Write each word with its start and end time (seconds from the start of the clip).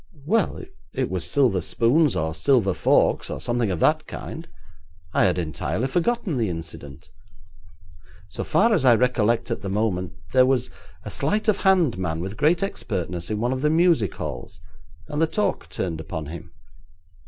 'Well, 0.25 0.63
it 0.93 1.11
was 1.11 1.29
silver 1.29 1.61
spoons 1.61 2.15
or 2.15 2.33
silver 2.33 2.73
forks, 2.73 3.29
or 3.29 3.39
something 3.39 3.69
of 3.69 3.79
that 3.81 4.07
kind. 4.07 4.47
I 5.13 5.25
had 5.25 5.37
entirely 5.37 5.85
forgotten 5.85 6.37
the 6.37 6.49
incident. 6.49 7.11
So 8.27 8.43
far 8.43 8.73
as 8.73 8.83
I 8.83 8.95
recollect 8.95 9.51
at 9.51 9.61
the 9.61 9.69
moment 9.69 10.13
there 10.33 10.47
was 10.47 10.71
a 11.05 11.11
sleight 11.11 11.47
of 11.47 11.57
hand 11.57 11.99
man 11.99 12.25
of 12.25 12.35
great 12.35 12.63
expertness 12.63 13.29
in 13.29 13.39
one 13.39 13.53
of 13.53 13.61
the 13.61 13.69
music 13.69 14.15
halls, 14.15 14.59
and 15.07 15.21
the 15.21 15.27
talk 15.27 15.69
turned 15.69 15.99
upon 16.01 16.25
him. 16.25 16.51